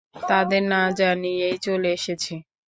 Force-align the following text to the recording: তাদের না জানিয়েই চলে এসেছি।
তাদের 0.21 0.61
না 0.71 0.81
জানিয়েই 0.99 1.57
চলে 1.65 1.89
এসেছি। 1.97 2.33